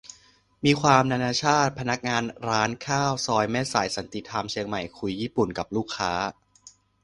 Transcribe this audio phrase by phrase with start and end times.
[0.65, 6.11] มีความนานาชาติ พนักงานร้านข้าวซอยแม่สาย สันติธรรม เชียงใหม่ คุยญี่ปุ่นกับลูกค้า